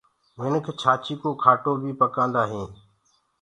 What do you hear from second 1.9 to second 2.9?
پڪآندآ هينٚ۔